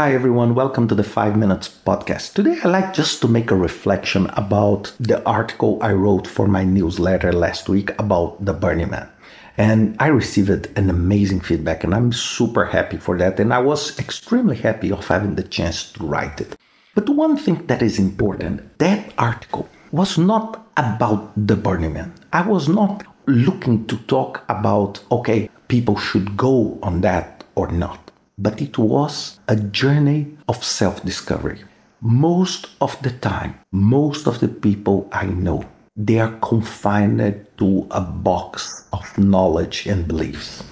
Hi 0.00 0.14
everyone, 0.14 0.54
welcome 0.54 0.88
to 0.88 0.94
the 0.94 1.04
5 1.04 1.36
Minutes 1.36 1.68
Podcast. 1.68 2.32
Today 2.32 2.56
I 2.64 2.68
like 2.68 2.94
just 2.94 3.20
to 3.20 3.28
make 3.28 3.50
a 3.50 3.54
reflection 3.54 4.28
about 4.28 4.94
the 4.98 5.22
article 5.26 5.78
I 5.82 5.92
wrote 5.92 6.26
for 6.26 6.48
my 6.48 6.64
newsletter 6.64 7.34
last 7.34 7.68
week 7.68 7.90
about 8.00 8.42
the 8.42 8.54
Burning 8.54 8.88
Man. 8.88 9.10
And 9.58 9.96
I 9.98 10.06
received 10.06 10.68
an 10.78 10.88
amazing 10.88 11.40
feedback 11.40 11.84
and 11.84 11.94
I'm 11.94 12.12
super 12.12 12.64
happy 12.64 12.96
for 12.96 13.18
that. 13.18 13.38
And 13.38 13.52
I 13.52 13.58
was 13.58 13.98
extremely 13.98 14.56
happy 14.56 14.90
of 14.90 15.06
having 15.06 15.34
the 15.34 15.42
chance 15.42 15.92
to 15.92 16.06
write 16.06 16.40
it. 16.40 16.56
But 16.94 17.10
one 17.10 17.36
thing 17.36 17.66
that 17.66 17.82
is 17.82 17.98
important, 17.98 18.78
that 18.78 19.12
article 19.18 19.68
was 19.92 20.16
not 20.16 20.66
about 20.78 21.30
the 21.36 21.56
Burning 21.56 21.92
Man. 21.92 22.14
I 22.32 22.40
was 22.48 22.70
not 22.70 23.04
looking 23.26 23.86
to 23.88 23.98
talk 24.06 24.44
about, 24.48 25.04
okay, 25.12 25.50
people 25.68 25.98
should 25.98 26.38
go 26.38 26.78
on 26.82 27.02
that 27.02 27.44
or 27.54 27.70
not 27.70 28.09
but 28.40 28.62
it 28.62 28.78
was 28.78 29.38
a 29.48 29.56
journey 29.56 30.38
of 30.48 30.64
self 30.64 31.04
discovery. 31.04 31.60
Most 32.00 32.68
of 32.80 33.00
the 33.02 33.10
time, 33.10 33.60
most 33.70 34.26
of 34.26 34.40
the 34.40 34.48
people 34.48 35.08
I 35.12 35.26
know, 35.26 35.64
they 35.94 36.18
are 36.18 36.38
confined 36.40 37.46
to 37.58 37.86
a 37.90 38.00
box 38.00 38.88
of 38.94 39.18
knowledge 39.18 39.86
and 39.86 40.08
beliefs, 40.08 40.64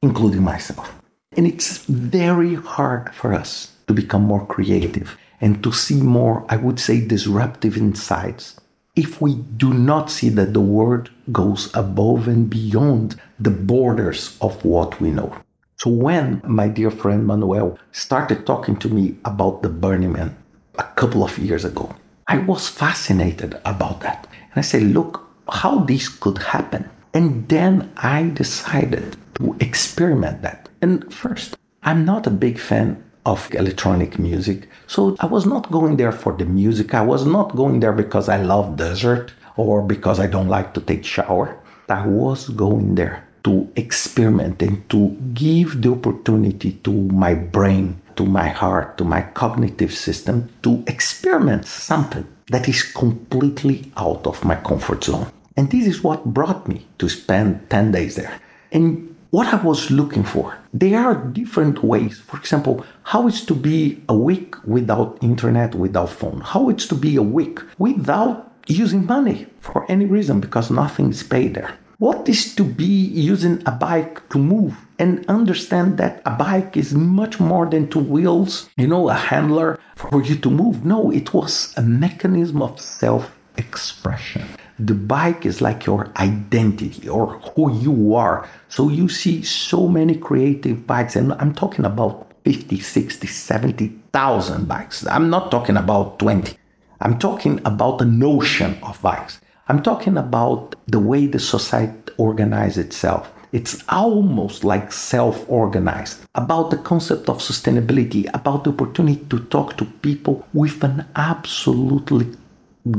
including 0.00 0.42
myself. 0.42 0.94
And 1.36 1.46
it's 1.46 1.84
very 1.84 2.54
hard 2.54 3.14
for 3.14 3.34
us 3.34 3.72
to 3.86 3.92
become 3.92 4.22
more 4.22 4.46
creative 4.46 5.18
and 5.42 5.62
to 5.62 5.72
see 5.72 6.00
more, 6.00 6.46
I 6.48 6.56
would 6.56 6.80
say, 6.80 7.06
disruptive 7.06 7.76
insights 7.76 8.58
if 8.96 9.20
we 9.20 9.34
do 9.34 9.72
not 9.72 10.10
see 10.10 10.30
that 10.30 10.54
the 10.54 10.60
world 10.60 11.10
goes 11.30 11.70
above 11.74 12.26
and 12.26 12.48
beyond 12.50 13.20
the 13.38 13.50
borders 13.50 14.36
of 14.40 14.64
what 14.64 15.00
we 15.00 15.10
know. 15.10 15.36
So 15.80 15.88
when 15.88 16.42
my 16.44 16.68
dear 16.68 16.90
friend 16.90 17.26
Manuel 17.26 17.78
started 17.90 18.44
talking 18.44 18.76
to 18.80 18.88
me 18.90 19.16
about 19.24 19.62
the 19.62 19.70
Burning 19.70 20.12
Man 20.12 20.36
a 20.78 20.82
couple 20.82 21.24
of 21.24 21.38
years 21.38 21.64
ago, 21.64 21.96
I 22.28 22.36
was 22.36 22.68
fascinated 22.68 23.58
about 23.64 24.02
that. 24.02 24.26
And 24.30 24.56
I 24.56 24.60
said, 24.60 24.82
look, 24.82 25.26
how 25.48 25.78
this 25.78 26.06
could 26.10 26.36
happen. 26.36 26.90
And 27.14 27.48
then 27.48 27.90
I 27.96 28.24
decided 28.28 29.16
to 29.36 29.56
experiment 29.58 30.42
that. 30.42 30.68
And 30.82 31.10
first, 31.10 31.56
I'm 31.82 32.04
not 32.04 32.26
a 32.26 32.30
big 32.30 32.58
fan 32.58 33.02
of 33.24 33.48
electronic 33.54 34.18
music. 34.18 34.68
So 34.86 35.16
I 35.20 35.24
was 35.24 35.46
not 35.46 35.70
going 35.70 35.96
there 35.96 36.12
for 36.12 36.36
the 36.36 36.44
music. 36.44 36.92
I 36.92 37.00
was 37.00 37.24
not 37.24 37.56
going 37.56 37.80
there 37.80 37.94
because 37.94 38.28
I 38.28 38.36
love 38.42 38.76
desert 38.76 39.32
or 39.56 39.80
because 39.80 40.20
I 40.20 40.26
don't 40.26 40.48
like 40.48 40.74
to 40.74 40.82
take 40.82 41.06
shower. 41.06 41.58
I 41.88 42.06
was 42.06 42.50
going 42.50 42.96
there 42.96 43.26
to 43.44 43.70
experiment 43.76 44.62
and 44.62 44.88
to 44.90 45.16
give 45.34 45.82
the 45.82 45.92
opportunity 45.92 46.72
to 46.84 46.90
my 46.92 47.34
brain, 47.34 48.00
to 48.16 48.24
my 48.24 48.48
heart, 48.48 48.98
to 48.98 49.04
my 49.04 49.22
cognitive 49.22 49.94
system 49.94 50.48
to 50.62 50.84
experiment 50.86 51.66
something 51.66 52.26
that 52.48 52.68
is 52.68 52.82
completely 52.82 53.92
out 53.96 54.26
of 54.26 54.44
my 54.44 54.56
comfort 54.56 55.04
zone. 55.04 55.30
And 55.56 55.70
this 55.70 55.86
is 55.86 56.02
what 56.02 56.24
brought 56.24 56.68
me 56.68 56.86
to 56.98 57.08
spend 57.08 57.68
10 57.70 57.92
days 57.92 58.16
there. 58.16 58.40
And 58.72 59.16
what 59.30 59.52
I 59.54 59.62
was 59.62 59.90
looking 59.90 60.24
for, 60.24 60.58
there 60.74 60.98
are 60.98 61.14
different 61.14 61.84
ways. 61.84 62.18
For 62.18 62.36
example, 62.36 62.84
how 63.04 63.28
it's 63.28 63.44
to 63.44 63.54
be 63.54 64.02
a 64.08 64.14
week 64.14 64.56
without 64.64 65.18
internet, 65.22 65.74
without 65.74 66.10
phone, 66.10 66.40
how 66.40 66.68
it's 66.68 66.86
to 66.88 66.94
be 66.94 67.16
a 67.16 67.22
week 67.22 67.60
without 67.78 68.50
using 68.66 69.06
money 69.06 69.46
for 69.60 69.90
any 69.90 70.04
reason 70.04 70.40
because 70.40 70.70
nothing 70.70 71.10
is 71.10 71.22
paid 71.22 71.54
there 71.54 71.76
what 72.00 72.26
is 72.30 72.54
to 72.54 72.64
be 72.64 73.12
using 73.12 73.62
a 73.66 73.70
bike 73.70 74.26
to 74.30 74.38
move 74.38 74.74
and 74.98 75.22
understand 75.28 75.98
that 75.98 76.22
a 76.24 76.30
bike 76.30 76.74
is 76.74 76.94
much 76.94 77.38
more 77.38 77.66
than 77.66 77.90
two 77.90 78.00
wheels, 78.00 78.70
you 78.78 78.86
know, 78.86 79.10
a 79.10 79.14
handler 79.14 79.78
for 79.96 80.22
you 80.22 80.34
to 80.34 80.50
move. 80.50 80.82
No, 80.82 81.10
it 81.10 81.34
was 81.34 81.74
a 81.76 81.82
mechanism 81.82 82.62
of 82.62 82.80
self 82.80 83.38
expression. 83.58 84.48
The 84.78 84.94
bike 84.94 85.44
is 85.44 85.60
like 85.60 85.84
your 85.84 86.10
identity 86.16 87.06
or 87.06 87.38
who 87.40 87.70
you 87.70 88.14
are. 88.14 88.48
So 88.68 88.88
you 88.88 89.10
see 89.10 89.42
so 89.42 89.86
many 89.86 90.16
creative 90.16 90.86
bikes, 90.86 91.16
and 91.16 91.34
I'm 91.34 91.52
talking 91.52 91.84
about 91.84 92.32
50, 92.44 92.80
60, 92.80 93.26
70,000 93.26 94.66
bikes. 94.66 95.06
I'm 95.06 95.28
not 95.28 95.50
talking 95.50 95.76
about 95.76 96.18
20. 96.18 96.56
I'm 97.02 97.18
talking 97.18 97.60
about 97.66 97.98
the 97.98 98.06
notion 98.06 98.78
of 98.82 99.02
bikes. 99.02 99.38
I'm 99.70 99.84
talking 99.84 100.16
about 100.16 100.74
the 100.88 100.98
way 100.98 101.26
the 101.26 101.38
society 101.38 102.12
organizes 102.16 102.86
itself. 102.86 103.32
It's 103.52 103.84
almost 103.88 104.64
like 104.64 104.90
self 104.90 105.48
organized 105.48 106.26
about 106.34 106.72
the 106.72 106.78
concept 106.78 107.28
of 107.28 107.38
sustainability, 107.38 108.28
about 108.34 108.64
the 108.64 108.70
opportunity 108.70 109.24
to 109.26 109.38
talk 109.44 109.76
to 109.76 109.84
people 109.84 110.44
with 110.52 110.82
an 110.82 111.06
absolutely 111.14 112.34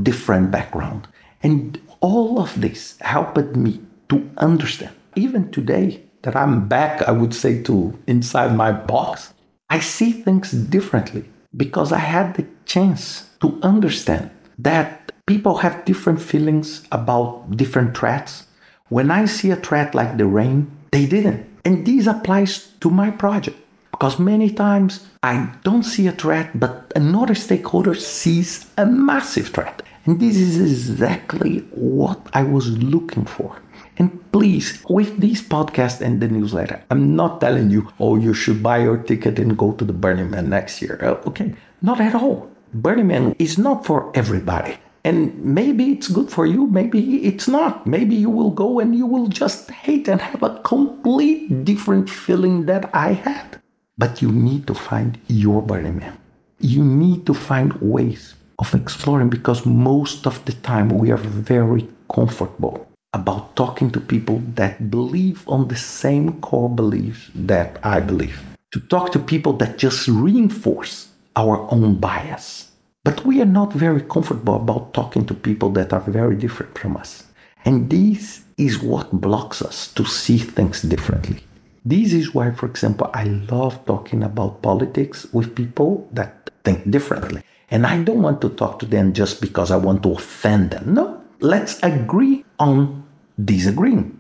different 0.02 0.50
background. 0.52 1.10
And 1.44 1.78
all 2.00 2.40
of 2.40 2.62
this 2.62 2.98
helped 3.02 3.54
me 3.54 3.82
to 4.08 4.32
understand, 4.38 4.96
even 5.18 5.52
today 5.52 6.02
that 6.22 6.38
I'm 6.38 6.70
back, 6.70 7.02
I 7.02 7.12
would 7.12 7.34
say, 7.34 7.62
to 7.64 8.00
inside 8.08 8.56
my 8.56 8.72
box, 8.72 9.34
I 9.70 9.82
see 9.82 10.14
things 10.14 10.54
differently 10.54 11.26
because 11.54 11.92
I 11.92 12.00
had 12.00 12.36
the 12.36 12.46
chance 12.64 13.30
to 13.42 13.60
understand 13.62 14.32
that 14.58 15.01
people 15.32 15.64
have 15.64 15.86
different 15.86 16.22
feelings 16.22 16.84
about 16.92 17.56
different 17.56 17.96
threats. 17.98 18.32
When 18.90 19.10
I 19.10 19.24
see 19.28 19.50
a 19.50 19.56
threat 19.56 19.96
like 19.96 20.18
the 20.18 20.26
rain, 20.26 20.70
they 20.92 21.06
didn't. 21.06 21.48
And 21.64 21.86
this 21.86 22.06
applies 22.06 22.68
to 22.82 22.90
my 22.90 23.12
project 23.12 23.58
because 23.92 24.20
many 24.20 24.50
times 24.52 25.08
I 25.24 25.36
don't 25.64 25.88
see 25.94 26.06
a 26.08 26.12
threat, 26.24 26.60
but 26.60 26.92
another 26.98 27.34
stakeholder 27.34 27.96
sees 27.96 28.68
a 28.76 28.86
massive 28.86 29.48
threat. 29.56 29.82
And 30.06 30.20
this 30.20 30.36
is 30.36 30.60
exactly 30.60 31.60
what 31.72 32.20
I 32.34 32.44
was 32.44 32.68
looking 32.94 33.24
for. 33.24 33.62
And 33.96 34.10
please, 34.34 34.84
with 34.90 35.22
this 35.22 35.42
podcast 35.42 36.02
and 36.02 36.20
the 36.20 36.28
newsletter, 36.28 36.84
I'm 36.92 37.16
not 37.16 37.40
telling 37.40 37.70
you, 37.70 37.88
oh, 38.02 38.18
you 38.18 38.34
should 38.34 38.62
buy 38.62 38.80
your 38.80 38.98
ticket 38.98 39.40
and 39.40 39.58
go 39.58 39.72
to 39.80 39.86
the 39.86 39.94
Burning 39.94 40.32
Man 40.32 40.50
next 40.50 40.82
year. 40.82 41.00
Oh, 41.02 41.30
okay, 41.30 41.56
not 41.82 42.02
at 42.02 42.16
all. 42.16 42.50
Burning 42.74 43.08
Man 43.08 43.36
is 43.40 43.58
not 43.58 43.86
for 43.86 44.12
everybody. 44.14 44.76
And 45.04 45.44
maybe 45.44 45.92
it's 45.92 46.08
good 46.08 46.30
for 46.30 46.46
you, 46.46 46.68
maybe 46.68 47.26
it's 47.26 47.48
not. 47.48 47.88
Maybe 47.88 48.16
you 48.16 48.30
will 48.30 48.52
go 48.52 48.80
and 48.80 48.96
you 48.96 49.08
will 49.08 49.28
just 49.28 49.72
hate 49.72 50.08
and 50.08 50.22
have 50.22 50.44
a 50.44 50.60
complete 50.60 51.66
different 51.66 52.10
feeling 52.10 52.66
that 52.68 52.90
I 52.94 53.14
had. 53.14 53.60
But 53.98 54.22
you 54.22 54.32
need 54.32 54.68
to 54.68 54.74
find 54.74 55.18
your 55.28 55.62
Burning 55.62 55.98
Man. 55.98 56.18
You 56.60 56.84
need 56.84 57.26
to 57.26 57.34
find 57.34 57.74
ways 57.82 58.36
of 58.60 58.76
exploring 58.76 59.30
because 59.30 59.66
most 59.66 60.28
of 60.28 60.46
the 60.46 60.54
time 60.54 60.90
we 60.90 61.10
are 61.12 61.18
very 61.18 61.88
comfortable 62.14 62.88
about 63.14 63.56
talking 63.56 63.92
to 63.92 64.00
people 64.00 64.42
that 64.56 64.90
believe 64.90 65.48
on 65.48 65.68
the 65.68 65.76
same 65.76 66.40
core 66.42 66.70
beliefs 66.70 67.30
that 67.34 67.80
I 67.84 68.00
believe. 68.00 68.40
To 68.72 68.80
talk 68.80 69.12
to 69.12 69.20
people 69.20 69.54
that 69.54 69.78
just 69.78 70.08
reinforce 70.08 71.10
our 71.36 71.68
own 71.72 71.96
bias 71.96 72.71
but 73.04 73.26
we 73.26 73.42
are 73.42 73.46
not 73.46 73.74
very 73.74 74.02
comfortable 74.02 74.56
about 74.56 74.94
talking 74.94 75.26
to 75.26 75.34
people 75.34 75.70
that 75.72 75.92
are 75.94 76.02
very 76.02 76.36
different 76.36 76.78
from 76.78 76.98
us. 76.98 77.24
And 77.66 77.90
this 77.90 78.44
is 78.58 78.82
what 78.82 79.12
blocks 79.12 79.62
us 79.62 79.88
to 79.94 80.06
see 80.06 80.38
things 80.38 80.82
differently. 80.82 81.44
This 81.84 82.14
is 82.14 82.34
why, 82.34 82.52
for 82.52 82.68
example, 82.68 83.10
I 83.14 83.24
love 83.24 83.86
talking 83.86 84.22
about 84.22 84.62
politics 84.62 85.26
with 85.34 85.56
people 85.56 86.08
that 86.12 86.52
think 86.64 86.90
differently. 86.92 87.42
And 87.72 87.88
I 87.88 88.04
don't 88.04 88.22
want 88.22 88.42
to 88.42 88.50
talk 88.50 88.80
to 88.80 88.86
them 88.86 89.14
just 89.14 89.42
because 89.42 89.72
I 89.72 89.78
want 89.78 90.04
to 90.04 90.14
offend 90.14 90.72
them. 90.72 90.94
No, 90.94 91.24
let's 91.40 91.80
agree 91.82 92.46
on 92.60 93.04
disagreeing. 93.44 94.20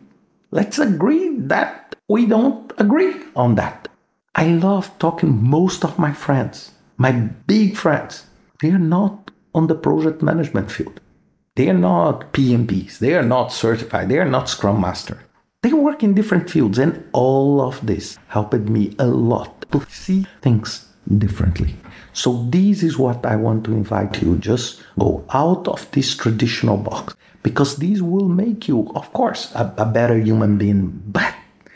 Let's 0.49 0.79
agree 0.79 1.37
that 1.37 1.95
we 2.07 2.25
don't 2.25 2.71
agree 2.77 3.13
on 3.35 3.55
that. 3.55 3.89
I 4.33 4.47
love 4.47 4.97
talking 4.97 5.43
most 5.43 5.83
of 5.83 5.99
my 5.99 6.13
friends, 6.13 6.71
my 6.97 7.11
big 7.11 7.75
friends, 7.75 8.25
they 8.61 8.71
are 8.71 8.79
not 8.79 9.31
on 9.53 9.67
the 9.67 9.75
project 9.75 10.21
management 10.21 10.71
field. 10.71 11.01
They 11.55 11.69
are 11.69 11.77
not 11.77 12.31
PMPs. 12.31 12.99
They 12.99 13.13
are 13.15 13.23
not 13.23 13.51
certified. 13.51 14.09
They 14.09 14.19
are 14.19 14.29
not 14.29 14.49
Scrum 14.49 14.79
Master. 14.79 15.19
They 15.63 15.73
work 15.73 16.01
in 16.01 16.13
different 16.13 16.49
fields, 16.49 16.79
and 16.79 17.03
all 17.11 17.61
of 17.61 17.85
this 17.85 18.17
helped 18.27 18.69
me 18.69 18.95
a 18.97 19.05
lot 19.05 19.65
to 19.71 19.85
see 19.89 20.25
things 20.41 20.87
differently. 21.17 21.75
So, 22.13 22.47
this 22.49 22.81
is 22.83 22.97
what 22.97 23.25
I 23.25 23.35
want 23.35 23.65
to 23.65 23.73
invite 23.73 24.21
you. 24.21 24.37
Just 24.37 24.81
go 24.97 25.25
out 25.33 25.67
of 25.67 25.89
this 25.91 26.15
traditional 26.15 26.77
box 26.77 27.15
because 27.43 27.75
this 27.77 28.01
will 28.01 28.29
make 28.29 28.67
you, 28.67 28.91
of 28.95 29.11
course, 29.13 29.53
a, 29.53 29.73
a 29.77 29.85
better 29.85 30.17
human 30.17 30.57
being, 30.57 31.01
but 31.07 31.33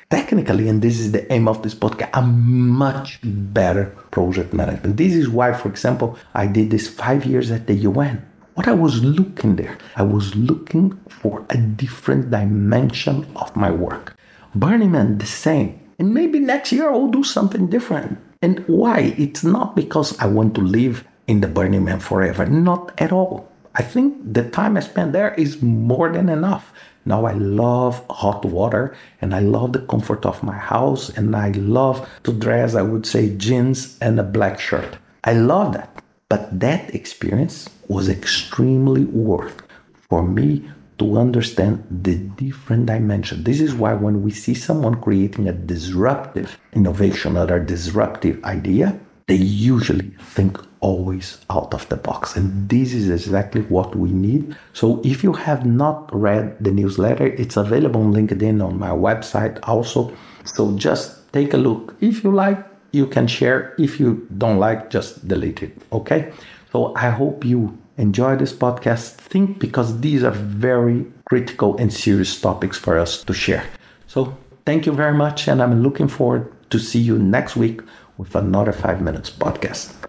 technically, 0.09 0.69
and 0.69 0.81
this 0.81 0.99
is 0.99 1.11
the 1.11 1.31
aim 1.31 1.47
of 1.47 1.61
this 1.63 1.75
podcast, 1.75 2.09
a 2.13 2.21
much 2.21 3.19
better 3.23 3.85
project 4.11 4.53
management. 4.53 4.97
This 4.97 5.13
is 5.13 5.29
why, 5.29 5.53
for 5.53 5.69
example, 5.69 6.17
I 6.33 6.47
did 6.47 6.71
this 6.71 6.87
five 6.87 7.25
years 7.25 7.51
at 7.51 7.67
the 7.67 7.73
UN. 7.73 8.25
What 8.55 8.67
I 8.67 8.73
was 8.73 9.03
looking 9.03 9.57
there, 9.57 9.77
I 9.95 10.03
was 10.03 10.35
looking 10.35 10.97
for 11.09 11.45
a 11.49 11.57
different 11.57 12.31
dimension 12.31 13.27
of 13.35 13.55
my 13.55 13.69
work. 13.69 14.15
Burning 14.53 14.91
Man, 14.91 15.17
the 15.17 15.25
same. 15.25 15.79
And 15.99 16.13
maybe 16.13 16.39
next 16.39 16.71
year 16.71 16.89
I'll 16.89 17.07
do 17.07 17.23
something 17.23 17.67
different. 17.67 18.17
And 18.41 18.63
why? 18.67 19.13
It's 19.17 19.43
not 19.43 19.75
because 19.75 20.17
I 20.19 20.27
want 20.27 20.55
to 20.55 20.61
live 20.61 21.03
in 21.27 21.41
the 21.41 21.47
Burning 21.47 21.83
Man 21.83 21.99
forever. 21.99 22.45
Not 22.45 22.93
at 22.97 23.11
all. 23.11 23.51
I 23.75 23.81
think 23.83 24.33
the 24.33 24.49
time 24.49 24.77
I 24.77 24.79
spent 24.79 25.11
there 25.11 25.33
is 25.33 25.61
more 25.61 26.09
than 26.11 26.29
enough. 26.29 26.71
Now 27.05 27.25
I 27.25 27.33
love 27.33 28.03
hot 28.09 28.43
water 28.43 28.95
and 29.21 29.35
I 29.35 29.39
love 29.39 29.73
the 29.73 29.79
comfort 29.79 30.25
of 30.25 30.41
my 30.43 30.57
house 30.57 31.09
and 31.09 31.35
I 31.35 31.49
love 31.51 32.09
to 32.23 32.33
dress, 32.33 32.73
I 32.73 32.81
would 32.81 33.05
say, 33.05 33.35
jeans 33.35 33.97
and 34.01 34.19
a 34.19 34.23
black 34.23 34.59
shirt. 34.59 34.97
I 35.23 35.33
love 35.33 35.73
that. 35.73 36.01
But 36.27 36.59
that 36.59 36.93
experience 36.95 37.69
was 37.87 38.09
extremely 38.09 39.05
worth 39.05 39.61
for 40.09 40.23
me 40.23 40.69
to 40.97 41.17
understand 41.17 41.85
the 41.89 42.15
different 42.15 42.87
dimension. 42.87 43.43
This 43.43 43.59
is 43.59 43.75
why 43.75 43.93
when 43.93 44.23
we 44.23 44.31
see 44.31 44.53
someone 44.53 45.01
creating 45.01 45.47
a 45.47 45.53
disruptive 45.53 46.57
innovation 46.73 47.37
or 47.37 47.53
a 47.53 47.65
disruptive 47.65 48.43
idea, 48.43 48.99
they 49.27 49.35
usually 49.35 50.15
think 50.19 50.57
always 50.85 51.39
out 51.49 51.73
of 51.73 51.89
the 51.89 51.97
box. 51.97 52.35
And 52.37 52.69
this 52.69 52.93
is 52.93 53.09
exactly 53.09 53.61
what 53.75 53.95
we 53.95 54.11
need. 54.11 54.55
So 54.73 55.01
if 55.03 55.23
you 55.23 55.33
have 55.33 55.65
not 55.65 55.97
read 56.13 56.63
the 56.63 56.71
newsletter, 56.71 57.25
it's 57.41 57.57
available 57.57 58.01
on 58.01 58.13
LinkedIn 58.13 58.63
on 58.63 58.77
my 58.77 58.93
website 59.07 59.57
also. 59.63 60.13
So 60.43 60.77
just 60.77 61.33
take 61.33 61.55
a 61.55 61.57
look. 61.57 61.95
If 62.01 62.23
you 62.23 62.31
like, 62.31 62.59
you 62.91 63.07
can 63.07 63.25
share. 63.25 63.73
If 63.79 63.99
you 63.99 64.27
don't 64.37 64.59
like, 64.59 64.91
just 64.91 65.27
delete 65.27 65.63
it. 65.63 65.73
Okay. 65.91 66.31
So 66.71 66.93
I 66.95 67.09
hope 67.09 67.43
you 67.43 67.75
enjoy 67.97 68.35
this 68.35 68.53
podcast. 68.53 69.15
Think 69.33 69.57
because 69.57 70.01
these 70.01 70.23
are 70.23 70.37
very 70.65 71.05
critical 71.27 71.75
and 71.77 71.91
serious 71.91 72.39
topics 72.39 72.77
for 72.77 72.99
us 72.99 73.23
to 73.23 73.33
share. 73.33 73.65
So 74.05 74.37
thank 74.67 74.85
you 74.85 74.93
very 74.93 75.17
much. 75.17 75.47
And 75.47 75.63
I'm 75.63 75.81
looking 75.81 76.07
forward 76.07 76.53
to 76.69 76.77
see 76.77 76.99
you 76.99 77.17
next 77.17 77.55
week 77.55 77.81
with 78.17 78.35
another 78.35 78.71
five 78.71 79.01
minutes 79.01 79.31
podcast. 79.31 80.04